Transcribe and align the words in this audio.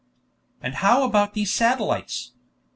"And 0.63 0.73
how 0.73 1.03
about 1.03 1.35
these 1.35 1.53
satellites? 1.53 2.31